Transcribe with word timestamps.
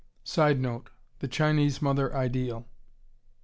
[Sidenote: 0.23 0.89
The 1.19 1.27
Chinese 1.27 1.79
Mother 1.79 2.11
Ideal. 2.17 2.67